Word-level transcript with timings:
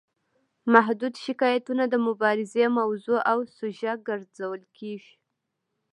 محدود 0.73 1.13
شکایتونه 1.25 1.83
د 1.89 1.95
مبارزې 2.07 2.65
موضوع 2.79 3.19
او 3.31 3.39
سوژه 3.55 3.93
ګرځول 4.07 4.61
کیږي. 4.77 5.15